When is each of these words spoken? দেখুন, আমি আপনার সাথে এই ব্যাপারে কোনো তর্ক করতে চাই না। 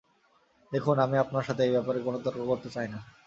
দেখুন, 0.71 0.95
আমি 0.99 1.15
আপনার 1.17 1.47
সাথে 1.47 1.61
এই 1.63 1.73
ব্যাপারে 1.75 1.99
কোনো 2.01 2.17
তর্ক 2.25 2.39
করতে 2.47 2.69
চাই 2.75 2.87
না। 2.93 2.99